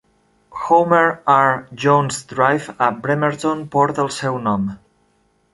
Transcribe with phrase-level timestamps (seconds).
[0.49, 1.69] Homer R.
[1.75, 4.69] Jones Drive, a Bremerton, porta el seu nom.